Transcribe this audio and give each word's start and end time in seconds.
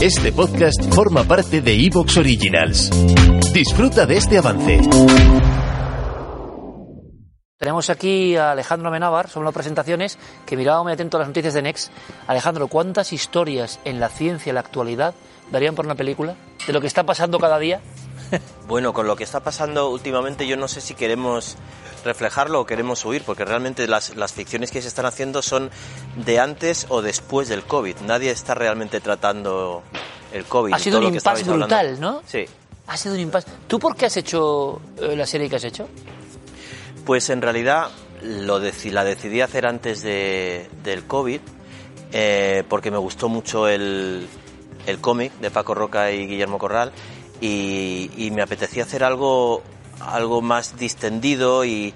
Este 0.00 0.30
podcast 0.30 0.94
forma 0.94 1.24
parte 1.24 1.60
de 1.60 1.74
Evox 1.74 2.18
Originals. 2.18 2.88
Disfruta 3.52 4.06
de 4.06 4.16
este 4.16 4.38
avance. 4.38 4.80
Tenemos 7.58 7.90
aquí 7.90 8.36
a 8.36 8.52
Alejandro 8.52 8.92
Menábar, 8.92 9.28
son 9.28 9.44
las 9.44 9.52
presentaciones, 9.52 10.16
que 10.46 10.56
miraba 10.56 10.84
muy 10.84 10.92
atento 10.92 11.16
a 11.16 11.20
las 11.20 11.28
noticias 11.28 11.54
de 11.54 11.62
Next. 11.62 11.92
Alejandro, 12.28 12.68
¿cuántas 12.68 13.12
historias 13.12 13.80
en 13.84 13.98
la 13.98 14.08
ciencia, 14.08 14.50
en 14.50 14.54
la 14.54 14.60
actualidad, 14.60 15.14
darían 15.50 15.74
por 15.74 15.84
una 15.84 15.96
película? 15.96 16.36
¿De 16.64 16.72
lo 16.72 16.80
que 16.80 16.86
está 16.86 17.04
pasando 17.04 17.40
cada 17.40 17.58
día? 17.58 17.80
Bueno, 18.68 18.92
con 18.92 19.06
lo 19.06 19.16
que 19.16 19.24
está 19.24 19.40
pasando 19.40 19.88
últimamente 19.88 20.46
yo 20.46 20.58
no 20.58 20.68
sé 20.68 20.82
si 20.82 20.92
queremos 20.92 21.56
reflejarlo 22.04 22.60
o 22.60 22.66
queremos 22.66 23.04
huir, 23.04 23.22
porque 23.22 23.44
realmente 23.44 23.86
las, 23.86 24.16
las 24.16 24.32
ficciones 24.32 24.70
que 24.70 24.80
se 24.82 24.88
están 24.88 25.06
haciendo 25.06 25.42
son 25.42 25.70
de 26.16 26.38
antes 26.40 26.86
o 26.88 27.02
después 27.02 27.48
del 27.48 27.62
COVID. 27.64 27.96
Nadie 28.06 28.30
está 28.30 28.54
realmente 28.54 29.00
tratando 29.00 29.82
el 30.32 30.44
COVID. 30.44 30.74
Ha 30.74 30.78
sido 30.78 30.98
todo 30.98 31.08
un 31.08 31.14
impasse 31.14 31.42
hablando. 31.42 31.66
brutal, 31.66 32.00
¿no? 32.00 32.22
Sí. 32.26 32.44
Ha 32.86 32.96
sido 32.96 33.14
un 33.14 33.20
impasse. 33.20 33.48
¿Tú 33.66 33.78
por 33.78 33.96
qué 33.96 34.06
has 34.06 34.16
hecho 34.16 34.80
eh, 35.00 35.14
la 35.16 35.26
serie 35.26 35.48
que 35.50 35.56
has 35.56 35.64
hecho? 35.64 35.88
Pues 37.04 37.30
en 37.30 37.42
realidad 37.42 37.88
lo 38.22 38.60
deci- 38.60 38.90
la 38.90 39.04
decidí 39.04 39.40
hacer 39.40 39.66
antes 39.66 40.02
de, 40.02 40.68
del 40.82 41.04
COVID 41.06 41.40
eh, 42.12 42.64
porque 42.68 42.90
me 42.90 42.98
gustó 42.98 43.28
mucho 43.28 43.68
el, 43.68 44.26
el 44.86 44.98
cómic 45.00 45.32
de 45.40 45.50
Paco 45.50 45.74
Roca 45.74 46.10
y 46.10 46.26
Guillermo 46.26 46.58
Corral 46.58 46.92
y, 47.40 48.10
y 48.16 48.30
me 48.30 48.42
apetecía 48.42 48.82
hacer 48.82 49.04
algo 49.04 49.62
algo 50.00 50.42
más 50.42 50.76
distendido 50.76 51.64
y, 51.64 51.94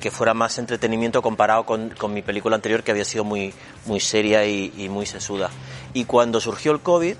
que 0.00 0.10
fuera 0.10 0.34
más 0.34 0.58
entretenimiento 0.58 1.22
comparado 1.22 1.64
con, 1.64 1.92
mi 2.08 2.22
película 2.22 2.56
anterior 2.56 2.82
que 2.82 2.90
había 2.90 3.04
sido 3.04 3.24
muy, 3.24 3.52
seria 4.00 4.46
y, 4.46 4.88
muy 4.88 5.06
sesuda. 5.06 5.50
Y 5.92 6.04
cuando 6.04 6.40
surgió 6.40 6.72
el 6.72 6.80
COVID 6.80 7.16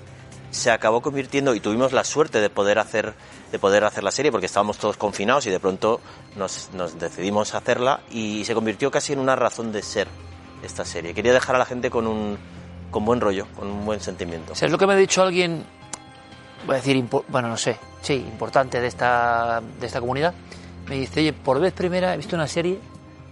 se 0.51 0.69
acabó 0.69 1.01
convirtiendo 1.01 1.55
y 1.55 1.59
tuvimos 1.59 1.93
la 1.93 2.03
suerte 2.03 2.39
de 2.39 2.49
poder 2.51 2.77
hacer 2.77 3.15
de 3.51 3.57
poder 3.57 3.83
hacer 3.85 4.03
la 4.03 4.11
serie 4.11 4.31
porque 4.31 4.45
estábamos 4.45 4.77
todos 4.77 4.97
confinados 4.97 5.47
y 5.47 5.49
de 5.49 5.59
pronto 5.59 5.99
nos, 6.35 6.69
decidimos 6.99 7.55
hacerla 7.55 8.01
y 8.11 8.45
se 8.45 8.53
convirtió 8.53 8.91
casi 8.91 9.13
en 9.13 9.19
una 9.19 9.35
razón 9.35 9.71
de 9.71 9.81
ser 9.81 10.07
esta 10.63 10.85
serie. 10.85 11.13
Quería 11.15 11.33
dejar 11.33 11.55
a 11.55 11.59
la 11.59 11.65
gente 11.65 11.89
con 11.89 12.05
un 12.07 12.37
con 12.91 13.05
buen 13.05 13.19
rollo, 13.19 13.47
con 13.55 13.67
un 13.67 13.85
buen 13.85 13.99
sentimiento. 13.99 14.53
¿Sabes 14.53 14.71
lo 14.71 14.77
que 14.77 14.85
me 14.85 14.93
ha 14.93 14.95
dicho 14.97 15.23
alguien? 15.23 15.65
Voy 16.65 16.75
a 16.75 16.77
decir, 16.77 17.03
bueno, 17.27 17.47
no 17.49 17.57
sé, 17.57 17.77
sí, 18.01 18.13
importante 18.15 18.79
de 18.79 18.87
esta, 18.87 19.61
de 19.79 19.85
esta 19.85 19.99
comunidad. 19.99 20.33
Me 20.87 20.95
dice, 20.95 21.19
oye, 21.21 21.33
por 21.33 21.59
vez 21.59 21.73
primera 21.73 22.13
he 22.13 22.17
visto 22.17 22.35
una 22.35 22.47
serie 22.47 22.79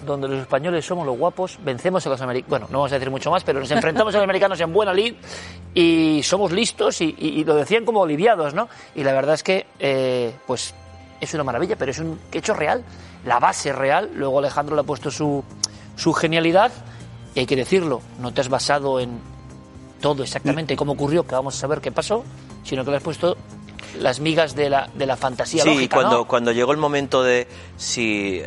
donde 0.06 0.28
los 0.28 0.40
españoles 0.40 0.84
somos 0.86 1.06
los 1.06 1.18
guapos, 1.18 1.60
vencemos 1.64 2.06
a 2.08 2.10
los 2.10 2.22
americanos. 2.22 2.50
Bueno, 2.50 2.68
no 2.72 2.80
vamos 2.80 2.92
a 2.92 2.96
decir 2.96 3.12
mucho 3.12 3.30
más, 3.30 3.44
pero 3.44 3.60
nos 3.60 3.70
enfrentamos 3.72 4.14
a 4.16 4.18
los 4.18 4.24
americanos 4.24 4.60
en 4.60 4.74
buena 4.74 4.94
lid 4.94 5.14
y 5.74 6.22
somos 6.24 6.52
listos 6.52 7.02
y, 7.02 7.16
y- 7.18 7.40
y 7.40 7.44
lo 7.44 7.56
decían 7.56 7.86
como 7.86 8.04
aliviados, 8.04 8.54
¿no? 8.54 8.68
Y 8.96 9.04
la 9.04 9.14
verdad 9.14 9.36
es 9.36 9.44
que, 9.44 9.68
eh, 9.80 10.34
pues, 10.48 10.74
es 11.20 11.34
una 11.36 11.44
maravilla, 11.44 11.76
pero 11.76 11.92
es 11.92 12.00
un 12.00 12.20
hecho 12.32 12.54
real, 12.56 12.84
la 13.26 13.40
base 13.40 13.72
real. 13.74 14.10
Luego 14.16 14.40
Alejandro 14.40 14.76
le 14.76 14.82
ha 14.82 14.86
puesto 14.86 15.12
su, 15.12 15.44
su 15.96 16.14
genialidad 16.14 16.72
y 17.36 17.42
hay 17.42 17.46
que 17.46 17.56
decirlo, 17.56 18.02
no 18.20 18.34
te 18.34 18.42
has 18.42 18.50
basado 18.50 19.00
en 19.00 19.20
todo 20.02 20.24
exactamente 20.24 20.76
cómo 20.76 20.94
ocurrió, 20.94 21.28
que 21.28 21.36
vamos 21.36 21.56
a 21.56 21.60
saber 21.60 21.80
qué 21.80 21.92
pasó, 21.92 22.24
sino 22.64 22.84
que 22.84 22.92
le 22.92 22.98
has 22.98 23.04
puesto 23.04 23.38
las 24.00 24.20
migas 24.20 24.56
de 24.56 24.70
la, 24.70 24.90
de 24.94 25.06
la 25.06 25.18
fantasía 25.18 25.64
Sí, 25.64 25.70
lógica, 25.70 25.98
cuando, 25.98 26.18
¿no? 26.20 26.26
cuando 26.26 26.52
llegó 26.52 26.72
el 26.72 26.78
momento 26.78 27.24
de 27.24 27.48
si 27.78 28.42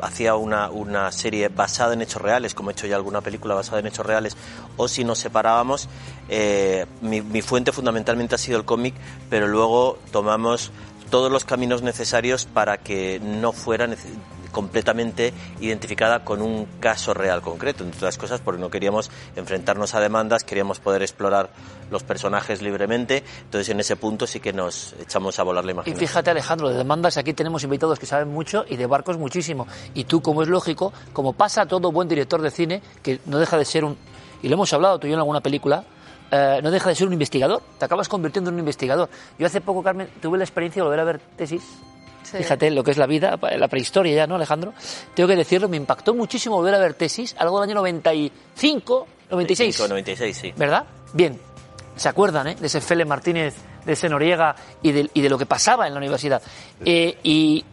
hacía 0.00 0.34
una, 0.34 0.70
una 0.70 1.12
serie 1.12 1.48
basada 1.48 1.94
en 1.94 2.02
hechos 2.02 2.20
reales, 2.20 2.54
como 2.54 2.70
he 2.70 2.72
hecho 2.72 2.86
ya 2.86 2.96
alguna 2.96 3.20
película 3.20 3.54
basada 3.54 3.78
en 3.78 3.86
hechos 3.86 4.04
reales, 4.04 4.36
o 4.76 4.88
si 4.88 5.04
nos 5.04 5.18
separábamos, 5.18 5.88
eh, 6.28 6.86
mi, 7.00 7.22
mi 7.22 7.42
fuente 7.42 7.72
fundamentalmente 7.72 8.34
ha 8.34 8.38
sido 8.38 8.58
el 8.58 8.64
cómic, 8.64 8.94
pero 9.30 9.46
luego 9.46 9.98
tomamos 10.10 10.72
todos 11.10 11.30
los 11.30 11.44
caminos 11.44 11.82
necesarios 11.82 12.44
para 12.46 12.78
que 12.78 13.20
no 13.22 13.52
fuera 13.52 13.86
completamente 14.52 15.32
identificada 15.60 16.24
con 16.24 16.42
un 16.42 16.66
caso 16.80 17.14
real 17.14 17.40
concreto, 17.42 17.84
entre 17.84 17.98
otras 17.98 18.18
cosas 18.18 18.40
porque 18.40 18.60
no 18.60 18.70
queríamos 18.70 19.10
enfrentarnos 19.36 19.94
a 19.94 20.00
demandas, 20.00 20.44
queríamos 20.44 20.80
poder 20.80 21.02
explorar 21.02 21.50
los 21.90 22.02
personajes 22.02 22.62
libremente, 22.62 23.24
entonces 23.42 23.68
en 23.70 23.80
ese 23.80 23.96
punto 23.96 24.26
sí 24.26 24.40
que 24.40 24.52
nos 24.52 24.94
echamos 25.00 25.38
a 25.38 25.42
volar 25.42 25.64
la 25.64 25.70
Y 25.70 25.74
imaginación. 25.74 26.06
fíjate, 26.08 26.30
Alejandro, 26.30 26.68
de 26.68 26.76
demandas 26.76 27.16
aquí 27.16 27.32
tenemos 27.34 27.62
invitados 27.64 27.98
que 27.98 28.06
saben 28.06 28.28
mucho 28.28 28.64
y 28.68 28.76
de 28.76 28.86
barcos 28.86 29.18
muchísimo. 29.18 29.66
Y 29.94 30.04
tú, 30.04 30.20
como 30.20 30.42
es 30.42 30.48
lógico, 30.48 30.92
como 31.12 31.32
pasa 31.32 31.62
a 31.62 31.66
todo 31.66 31.90
buen 31.92 32.08
director 32.08 32.40
de 32.42 32.50
cine, 32.50 32.82
que 33.02 33.20
no 33.26 33.38
deja 33.38 33.56
de 33.58 33.64
ser 33.64 33.84
un. 33.84 33.96
Y 34.42 34.48
lo 34.48 34.54
hemos 34.54 34.72
hablado 34.72 34.98
tú 34.98 35.06
y 35.06 35.10
yo 35.10 35.14
en 35.14 35.20
alguna 35.20 35.40
película, 35.40 35.84
eh, 36.30 36.60
no 36.62 36.70
deja 36.70 36.88
de 36.90 36.94
ser 36.94 37.06
un 37.06 37.12
investigador. 37.12 37.62
Te 37.78 37.84
acabas 37.84 38.08
convirtiendo 38.08 38.50
en 38.50 38.54
un 38.54 38.60
investigador. 38.60 39.08
Yo 39.38 39.46
hace 39.46 39.60
poco, 39.60 39.82
Carmen, 39.82 40.08
tuve 40.20 40.38
la 40.38 40.44
experiencia 40.44 40.82
de 40.82 40.84
volver 40.84 41.00
a 41.00 41.04
ver 41.04 41.20
tesis. 41.36 41.62
Fíjate 42.36 42.70
lo 42.70 42.84
que 42.84 42.90
es 42.90 42.96
la 42.96 43.06
vida, 43.06 43.38
la 43.40 43.68
prehistoria 43.68 44.14
ya, 44.14 44.26
¿no, 44.26 44.34
Alejandro? 44.36 44.74
Tengo 45.14 45.28
que 45.28 45.36
decirlo, 45.36 45.68
me 45.68 45.76
impactó 45.76 46.14
muchísimo 46.14 46.56
volver 46.56 46.74
a 46.74 46.78
ver 46.78 46.94
tesis, 46.94 47.34
algo 47.38 47.60
del 47.60 47.70
año 47.70 47.76
95, 47.76 49.06
96. 49.30 49.88
96, 49.88 50.36
sí. 50.36 50.52
¿Verdad? 50.56 50.84
Bien. 51.12 51.38
¿Se 51.96 52.08
acuerdan 52.08 52.46
eh, 52.46 52.56
de 52.58 52.66
ese 52.66 52.80
Fele 52.80 53.04
Martínez, 53.04 53.56
de 53.84 53.92
ese 53.92 54.08
Noriega 54.08 54.54
y 54.82 54.92
de, 54.92 55.10
y 55.12 55.20
de 55.20 55.28
lo 55.28 55.36
que 55.36 55.46
pasaba 55.46 55.86
en 55.86 55.94
la 55.94 55.98
universidad? 55.98 56.40
Eh, 56.84 57.18
y 57.24 57.64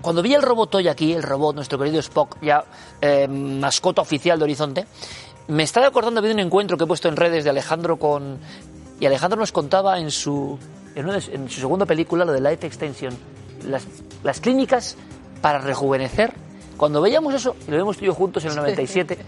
cuando 0.00 0.22
vi 0.22 0.34
el 0.34 0.42
robot 0.42 0.74
hoy 0.76 0.88
aquí, 0.88 1.12
el 1.12 1.22
robot, 1.22 1.54
nuestro 1.54 1.78
querido 1.78 2.00
Spock, 2.00 2.38
ya 2.42 2.64
eh, 3.00 3.28
mascota 3.28 4.00
oficial 4.00 4.38
de 4.38 4.44
Horizonte, 4.44 4.86
me 5.48 5.62
estaba 5.62 5.86
acordando 5.86 6.22
de 6.22 6.32
un 6.32 6.40
encuentro 6.40 6.76
que 6.76 6.84
he 6.84 6.86
puesto 6.86 7.08
en 7.08 7.16
redes 7.16 7.44
de 7.44 7.50
Alejandro 7.50 7.98
con... 7.98 8.38
Y 8.98 9.06
Alejandro 9.06 9.38
nos 9.38 9.52
contaba 9.52 9.98
en 9.98 10.10
su, 10.10 10.58
en, 10.94 11.06
una 11.06 11.18
en 11.18 11.50
su 11.50 11.60
segunda 11.60 11.86
película, 11.86 12.24
lo 12.24 12.32
de 12.32 12.40
Life 12.40 12.66
Extension, 12.66 13.14
las, 13.64 13.84
las 14.22 14.40
clínicas 14.40 14.96
para 15.40 15.58
rejuvenecer. 15.58 16.32
Cuando 16.76 17.00
veíamos 17.00 17.34
eso, 17.34 17.54
y 17.66 17.70
lo 17.70 17.76
vimos 17.76 17.96
tú 17.96 18.04
y 18.04 18.06
yo 18.06 18.14
juntos 18.14 18.44
en 18.44 18.50
el 18.50 18.56
97, 18.56 19.18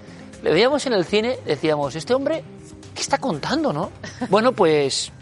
le 0.43 0.53
veíamos 0.53 0.85
en 0.87 0.93
el 0.93 1.05
cine, 1.05 1.39
decíamos, 1.45 1.95
este 1.95 2.15
hombre, 2.15 2.43
¿qué 2.95 3.03
está 3.03 3.19
contando, 3.19 3.73
no? 3.73 3.91
Bueno, 4.29 4.53
pues 4.53 5.13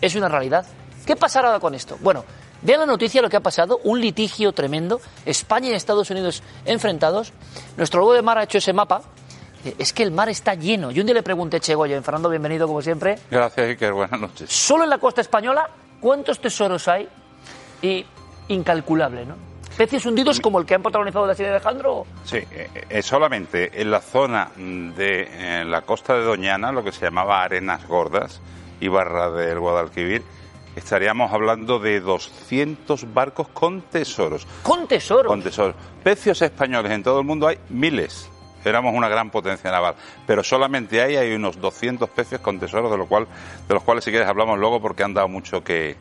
es 0.00 0.14
una 0.14 0.28
realidad. 0.28 0.66
¿Qué 1.06 1.16
pasará 1.16 1.48
ahora 1.48 1.60
con 1.60 1.74
esto? 1.74 1.96
Bueno, 2.00 2.24
vean 2.62 2.80
la 2.80 2.86
noticia 2.86 3.22
lo 3.22 3.30
que 3.30 3.36
ha 3.36 3.40
pasado, 3.40 3.80
un 3.84 4.00
litigio 4.00 4.52
tremendo, 4.52 5.00
España 5.24 5.70
y 5.70 5.72
Estados 5.72 6.10
Unidos 6.10 6.42
enfrentados, 6.64 7.32
nuestro 7.76 8.00
lobo 8.00 8.12
de 8.14 8.22
mar 8.22 8.38
ha 8.38 8.42
hecho 8.42 8.58
ese 8.58 8.72
mapa, 8.72 9.02
es 9.78 9.92
que 9.92 10.02
el 10.02 10.10
mar 10.10 10.28
está 10.28 10.54
lleno. 10.54 10.90
Y 10.90 11.00
un 11.00 11.06
día 11.06 11.14
le 11.14 11.22
pregunté 11.22 11.56
a 11.56 11.60
Chegoya, 11.60 12.00
Fernando, 12.02 12.28
bienvenido 12.28 12.66
como 12.66 12.82
siempre, 12.82 13.18
Gracias, 13.30 13.66
Iker. 13.66 13.92
Buenas 13.92 14.20
noches. 14.20 14.52
solo 14.52 14.84
en 14.84 14.90
la 14.90 14.98
costa 14.98 15.20
española, 15.20 15.70
¿cuántos 16.00 16.40
tesoros 16.40 16.86
hay? 16.88 17.08
Y 17.82 18.04
incalculable, 18.48 19.24
¿no? 19.26 19.48
Peces 19.78 20.04
hundidos 20.06 20.40
como 20.40 20.58
el 20.58 20.66
que 20.66 20.74
han 20.74 20.82
protagonizado 20.82 21.24
la 21.24 21.36
serie 21.36 21.50
de 21.50 21.56
Alejandro. 21.56 22.04
Sí, 22.24 22.38
eh, 22.38 22.68
eh, 22.90 23.00
solamente 23.00 23.80
en 23.80 23.92
la 23.92 24.00
zona 24.00 24.50
de 24.56 25.28
eh, 25.30 25.64
la 25.64 25.82
costa 25.82 26.14
de 26.14 26.24
Doñana, 26.24 26.72
lo 26.72 26.82
que 26.82 26.90
se 26.90 27.04
llamaba 27.04 27.44
Arenas 27.44 27.86
Gordas 27.86 28.40
y 28.80 28.88
Barra 28.88 29.30
del 29.30 29.60
Guadalquivir, 29.60 30.24
estaríamos 30.74 31.32
hablando 31.32 31.78
de 31.78 32.00
200 32.00 33.14
barcos 33.14 33.46
con 33.48 33.82
tesoros. 33.82 34.48
Con 34.64 34.88
tesoros. 34.88 35.28
Con 35.28 35.42
tesoros. 35.42 35.76
Pecios 36.02 36.42
españoles 36.42 36.90
en 36.90 37.04
todo 37.04 37.20
el 37.20 37.26
mundo 37.26 37.46
hay 37.46 37.58
miles. 37.68 38.28
Éramos 38.64 38.92
una 38.96 39.08
gran 39.08 39.30
potencia 39.30 39.70
naval, 39.70 39.94
pero 40.26 40.42
solamente 40.42 41.00
ahí 41.00 41.14
hay 41.14 41.32
unos 41.32 41.60
200 41.60 42.10
pecios 42.10 42.40
con 42.40 42.58
tesoros, 42.58 42.90
de, 42.90 42.98
lo 42.98 43.06
cual, 43.06 43.28
de 43.68 43.74
los 43.74 43.84
cuales 43.84 44.02
si 44.02 44.10
quieres 44.10 44.28
hablamos 44.28 44.58
luego 44.58 44.82
porque 44.82 45.04
han 45.04 45.14
dado 45.14 45.28
mucho 45.28 45.62
que, 45.62 45.96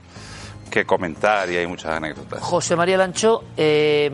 que 0.67 0.85
comentar 0.85 1.49
y 1.49 1.57
hay 1.57 1.67
muchas 1.67 1.91
anécdotas. 1.91 2.41
José 2.41 2.75
María 2.75 2.97
Lancho, 2.97 3.43
eh, 3.55 4.11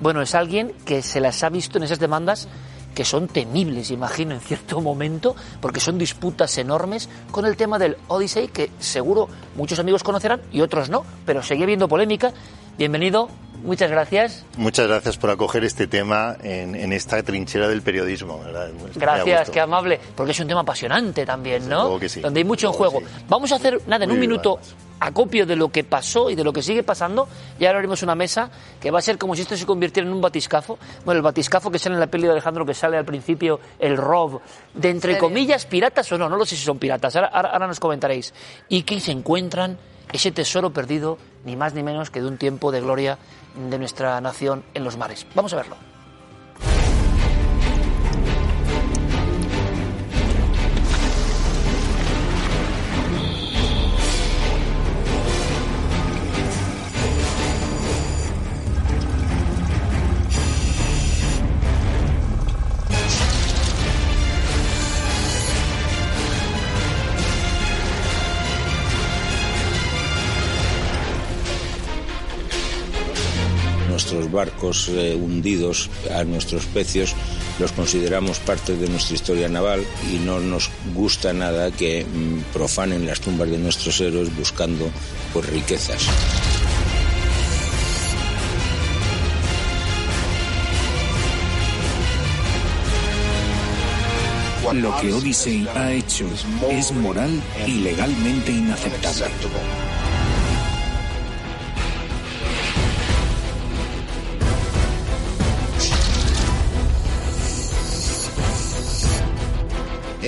bueno, 0.00 0.22
es 0.22 0.34
alguien 0.34 0.72
que 0.84 1.02
se 1.02 1.20
las 1.20 1.42
ha 1.42 1.50
visto 1.50 1.78
en 1.78 1.84
esas 1.84 1.98
demandas 1.98 2.48
que 2.94 3.04
son 3.04 3.28
temibles, 3.28 3.90
imagino, 3.90 4.34
en 4.34 4.40
cierto 4.40 4.80
momento, 4.80 5.36
porque 5.60 5.80
son 5.80 5.98
disputas 5.98 6.56
enormes 6.58 7.08
con 7.30 7.46
el 7.46 7.56
tema 7.56 7.78
del 7.78 7.96
Odyssey, 8.08 8.48
que 8.48 8.70
seguro 8.78 9.28
muchos 9.56 9.78
amigos 9.78 10.02
conocerán 10.02 10.40
y 10.50 10.60
otros 10.60 10.90
no, 10.90 11.04
pero 11.24 11.42
sigue 11.42 11.62
habiendo 11.64 11.88
polémica. 11.88 12.32
Bienvenido, 12.78 13.28
muchas 13.62 13.90
gracias. 13.90 14.44
Muchas 14.56 14.88
gracias 14.88 15.18
por 15.18 15.30
acoger 15.30 15.64
este 15.64 15.86
tema 15.86 16.36
en, 16.42 16.92
esta 16.92 17.22
trinchera 17.22 17.68
del 17.68 17.82
periodismo. 17.82 18.40
Gracias, 18.96 19.50
qué 19.50 19.60
amable, 19.60 20.00
porque 20.16 20.32
es 20.32 20.40
un 20.40 20.48
tema 20.48 20.60
apasionante 20.60 21.24
también, 21.26 21.68
¿no? 21.68 21.98
Que 21.98 22.08
sí. 22.08 22.20
Donde 22.20 22.40
hay 22.40 22.44
mucho 22.44 22.68
en 22.68 22.72
juego. 22.72 23.00
Vamos 23.28 23.52
a 23.52 23.56
hacer, 23.56 23.80
nada, 23.86 24.04
en 24.04 24.10
un 24.10 24.18
minuto, 24.18 24.58
acopio 25.00 25.46
de 25.46 25.56
lo 25.56 25.70
que 25.70 25.82
pasó 25.82 26.30
y 26.30 26.34
de 26.34 26.44
lo 26.44 26.52
que 26.52 26.62
sigue 26.62 26.82
pasando. 26.82 27.26
Y 27.58 27.66
ahora 27.66 27.78
haremos 27.78 28.02
una 28.02 28.14
mesa 28.14 28.50
que 28.80 28.90
va 28.90 28.98
a 28.98 29.02
ser 29.02 29.18
como 29.18 29.34
si 29.34 29.42
esto 29.42 29.56
se 29.56 29.66
convirtiera 29.66 30.06
en 30.08 30.14
un 30.14 30.20
batiscafo. 30.20 30.78
Bueno, 31.04 31.18
el 31.18 31.22
batiscafo 31.22 31.70
que 31.70 31.78
sale 31.78 31.94
en 31.94 32.00
la 32.00 32.06
peli 32.06 32.24
de 32.24 32.32
Alejandro, 32.32 32.64
que 32.64 32.74
sale 32.74 32.96
al 32.96 33.04
principio, 33.04 33.58
el 33.78 33.96
Rob, 33.96 34.40
de 34.74 34.90
entre 34.90 35.18
comillas, 35.18 35.66
piratas 35.66 36.10
o 36.12 36.18
no, 36.18 36.28
no 36.28 36.36
lo 36.36 36.44
sé 36.44 36.56
si 36.56 36.64
son 36.64 36.78
piratas, 36.78 37.16
ahora, 37.16 37.28
ahora 37.28 37.66
nos 37.66 37.80
comentaréis. 37.80 38.32
Y 38.68 38.82
que 38.82 39.00
se 39.00 39.12
encuentran 39.12 39.78
ese 40.12 40.32
tesoro 40.32 40.70
perdido, 40.70 41.18
ni 41.44 41.56
más 41.56 41.74
ni 41.74 41.82
menos 41.82 42.10
que 42.10 42.20
de 42.20 42.28
un 42.28 42.36
tiempo 42.36 42.70
de 42.70 42.80
gloria 42.80 43.18
de 43.54 43.78
nuestra 43.78 44.20
nación 44.20 44.64
en 44.74 44.84
los 44.84 44.96
mares. 44.96 45.26
Vamos 45.34 45.52
a 45.52 45.56
verlo. 45.56 45.89
Nuestros 74.00 74.32
barcos 74.32 74.88
eh, 74.88 75.14
hundidos 75.14 75.90
a 76.10 76.24
nuestros 76.24 76.64
pecios 76.64 77.14
los 77.58 77.70
consideramos 77.72 78.38
parte 78.38 78.74
de 78.74 78.88
nuestra 78.88 79.14
historia 79.14 79.46
naval 79.46 79.84
y 80.10 80.16
no 80.24 80.40
nos 80.40 80.70
gusta 80.94 81.34
nada 81.34 81.70
que 81.70 82.06
mm, 82.06 82.52
profanen 82.54 83.06
las 83.06 83.20
tumbas 83.20 83.50
de 83.50 83.58
nuestros 83.58 84.00
héroes 84.00 84.34
buscando 84.34 84.90
pues, 85.34 85.46
riquezas. 85.50 86.06
Lo 94.72 94.96
que 95.00 95.12
Odyssey 95.12 95.68
ha 95.74 95.92
hecho 95.92 96.26
es 96.70 96.92
moral 96.92 97.42
y 97.66 97.80
legalmente 97.80 98.52
inaceptable. 98.52 99.26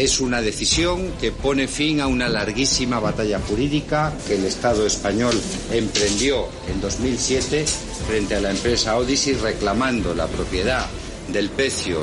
Es 0.02 0.18
una 0.18 0.42
decisión 0.42 1.12
que 1.20 1.30
pone 1.30 1.68
fin 1.68 2.00
a 2.00 2.08
una 2.08 2.28
larguísima 2.28 2.98
batalla 2.98 3.38
jurídica 3.38 4.12
que 4.26 4.34
el 4.34 4.44
Estado 4.44 4.84
español 4.84 5.32
emprendió 5.70 6.48
en 6.68 6.80
2007 6.80 7.64
frente 8.08 8.34
a 8.34 8.40
la 8.40 8.50
empresa 8.50 8.96
Odyssey 8.96 9.34
reclamando 9.34 10.12
la 10.12 10.26
propiedad 10.26 10.86
del 11.32 11.50
pecio 11.50 12.00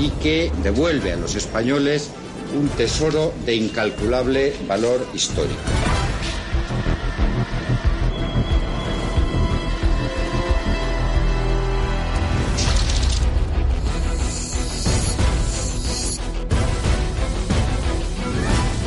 y 0.00 0.08
que 0.22 0.50
devuelve 0.62 1.12
a 1.12 1.16
los 1.16 1.34
españoles 1.34 2.08
un 2.58 2.66
tesoro 2.70 3.34
de 3.44 3.56
incalculable 3.56 4.54
valor 4.66 5.06
histórico. 5.12 5.60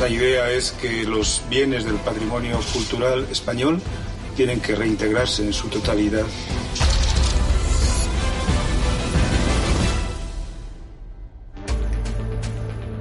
La 0.08 0.14
idea 0.14 0.50
es 0.50 0.72
que 0.72 1.04
los 1.04 1.42
bienes 1.50 1.84
del 1.84 1.96
patrimonio 1.96 2.58
cultural 2.72 3.26
español 3.30 3.78
tienen 4.34 4.58
que 4.58 4.74
reintegrarse 4.74 5.44
en 5.44 5.52
su 5.52 5.68
totalidad. 5.68 6.24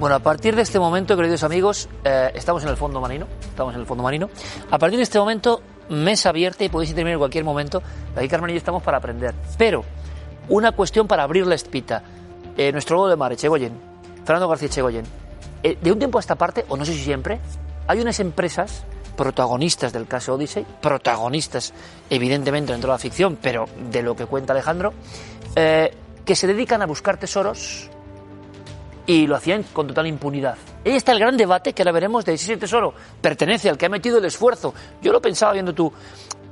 Bueno, 0.02 0.16
a 0.18 0.20
partir 0.20 0.54
de 0.58 0.64
este 0.64 0.80
momento, 0.80 1.16
queridos 1.16 1.44
amigos, 1.44 1.88
eh, 2.04 2.32
estamos 2.36 2.64
en 2.64 2.70
el 2.72 2.76
fondo 2.76 3.00
marino. 3.00 3.26
Estamos 3.40 3.74
en 3.74 3.80
el 3.80 3.86
fondo 3.86 4.04
marino. 4.04 4.30
A 4.70 4.78
partir 4.78 4.98
de 4.98 5.04
este 5.04 5.18
momento, 5.18 5.62
mesa 5.88 6.28
abierta 6.28 6.66
y 6.66 6.70
podéis 6.70 6.90
intervenir 6.90 7.14
en 7.14 7.20
cualquier 7.20 7.46
momento. 7.46 7.82
Aquí 8.18 8.28
Carmen 8.28 8.50
y 8.50 8.54
yo 8.56 8.58
estamos 8.58 8.84
para 8.84 8.98
aprender. 8.98 9.34
Pero, 9.58 9.86
una 10.50 10.74
cuestión 10.74 11.08
para 11.08 11.24
abrir 11.24 11.48
la 11.48 11.56
espita. 11.56 12.04
Eh, 12.58 12.74
nuestro 12.74 12.98
lobo 12.98 13.08
de 13.08 13.16
mar, 13.16 13.32
Echegoyen, 13.32 13.72
Fernando 14.26 14.50
García 14.50 14.68
Echegoyen. 14.68 15.27
Eh, 15.68 15.78
de 15.82 15.92
un 15.92 16.00
tiempo 16.00 16.18
a 16.18 16.22
esta 16.22 16.36
parte, 16.36 16.64
o 16.70 16.78
no 16.78 16.86
sé 16.86 16.94
si 16.94 17.04
siempre, 17.04 17.40
hay 17.88 18.00
unas 18.00 18.22
empresas 18.22 18.86
protagonistas 19.18 19.92
del 19.92 20.08
caso 20.08 20.36
Odyssey, 20.36 20.66
protagonistas 20.82 21.74
evidentemente 22.10 22.72
dentro 22.72 22.90
de 22.90 22.94
la 22.94 23.00
ficción, 23.00 23.38
pero 23.42 23.66
de 23.92 24.02
lo 24.02 24.16
que 24.16 24.26
cuenta 24.28 24.54
Alejandro, 24.54 24.94
eh, 25.58 25.94
que 26.24 26.38
se 26.38 26.48
dedican 26.48 26.82
a 26.82 26.86
buscar 26.86 27.18
tesoros 27.18 27.90
y 29.06 29.28
lo 29.28 29.36
hacían 29.36 29.64
con 29.74 29.88
total 29.88 30.08
impunidad. 30.08 30.56
Ahí 30.86 30.96
está 30.96 31.12
el 31.12 31.20
gran 31.20 31.36
debate 31.36 31.74
que 31.74 31.82
ahora 31.82 31.92
veremos 31.92 32.24
de 32.24 32.38
si 32.38 32.46
ese 32.46 32.56
tesoro 32.56 32.94
pertenece 33.20 33.70
al 33.70 33.78
que 33.78 33.88
ha 33.88 33.90
metido 33.90 34.20
el 34.20 34.26
esfuerzo. 34.26 34.74
Yo 35.02 35.12
lo 35.12 35.22
pensaba 35.22 35.52
viendo 35.52 35.74
tú, 35.74 35.92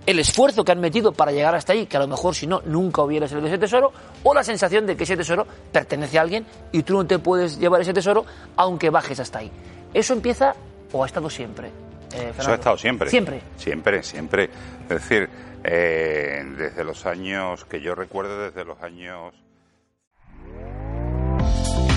el 0.05 0.19
esfuerzo 0.19 0.63
que 0.63 0.71
han 0.71 0.79
metido 0.79 1.11
para 1.11 1.31
llegar 1.31 1.55
hasta 1.55 1.73
ahí, 1.73 1.85
que 1.87 1.97
a 1.97 1.99
lo 1.99 2.07
mejor 2.07 2.35
si 2.35 2.47
no, 2.47 2.61
nunca 2.65 3.01
hubiera 3.01 3.27
salido 3.27 3.47
ese 3.47 3.57
tesoro, 3.57 3.91
o 4.23 4.33
la 4.33 4.43
sensación 4.43 4.85
de 4.85 4.95
que 4.95 5.03
ese 5.03 5.17
tesoro 5.17 5.47
pertenece 5.71 6.17
a 6.19 6.21
alguien 6.21 6.45
y 6.71 6.83
tú 6.83 6.93
no 6.93 7.05
te 7.05 7.19
puedes 7.19 7.59
llevar 7.59 7.81
ese 7.81 7.93
tesoro 7.93 8.25
aunque 8.55 8.89
bajes 8.89 9.19
hasta 9.19 9.39
ahí. 9.39 9.51
¿Eso 9.93 10.13
empieza 10.13 10.55
o 10.91 11.03
ha 11.03 11.07
estado 11.07 11.29
siempre? 11.29 11.69
Eh, 12.13 12.33
Eso 12.37 12.51
ha 12.51 12.55
estado 12.55 12.77
siempre. 12.77 13.09
Siempre. 13.09 13.41
Siempre, 13.57 14.03
siempre. 14.03 14.49
Es 14.83 14.89
decir, 14.89 15.29
eh, 15.63 16.43
desde 16.57 16.83
los 16.83 17.05
años 17.05 17.65
que 17.65 17.81
yo 17.81 17.95
recuerdo, 17.95 18.43
desde 18.43 18.63
los 18.63 18.81
años 18.81 19.33